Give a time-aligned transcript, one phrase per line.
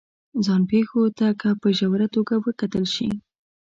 [0.45, 3.09] ځان پېښو ته که په ژوره توګه وکتل شي